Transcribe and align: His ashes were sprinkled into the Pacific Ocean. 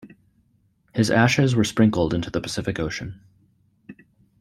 His 0.95 1.11
ashes 1.11 1.55
were 1.55 1.63
sprinkled 1.63 2.11
into 2.15 2.31
the 2.31 2.41
Pacific 2.41 2.79
Ocean. 2.79 3.21